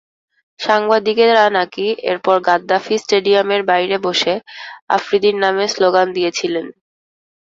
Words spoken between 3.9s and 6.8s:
বসে আফ্রিদির নামে স্লোগান দিয়েছিলেন।